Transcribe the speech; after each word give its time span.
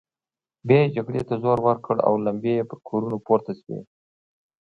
بيا 0.67 0.79
يې 0.83 0.93
جګړې 0.95 1.21
ته 1.29 1.33
زور 1.43 1.59
ورکړ 1.67 1.95
او 2.07 2.13
لمبې 2.25 2.53
يې 2.57 2.63
پر 2.69 2.77
کورونو 2.87 3.17
پورته 3.25 3.51
شوې. 3.59 3.79